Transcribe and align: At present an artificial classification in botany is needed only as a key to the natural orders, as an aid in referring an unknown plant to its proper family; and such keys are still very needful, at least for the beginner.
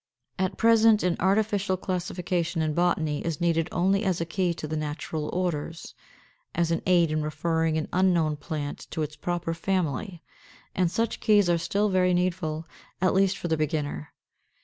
At 0.39 0.57
present 0.57 1.03
an 1.03 1.15
artificial 1.19 1.77
classification 1.77 2.63
in 2.63 2.73
botany 2.73 3.23
is 3.23 3.39
needed 3.39 3.69
only 3.71 4.03
as 4.03 4.19
a 4.19 4.25
key 4.25 4.51
to 4.55 4.67
the 4.67 4.75
natural 4.75 5.29
orders, 5.31 5.93
as 6.55 6.71
an 6.71 6.81
aid 6.87 7.11
in 7.11 7.21
referring 7.21 7.77
an 7.77 7.87
unknown 7.93 8.37
plant 8.37 8.87
to 8.89 9.03
its 9.03 9.15
proper 9.15 9.53
family; 9.53 10.23
and 10.73 10.89
such 10.89 11.19
keys 11.19 11.51
are 11.51 11.59
still 11.59 11.89
very 11.89 12.15
needful, 12.15 12.65
at 12.99 13.13
least 13.13 13.37
for 13.37 13.47
the 13.47 13.57
beginner. 13.57 14.11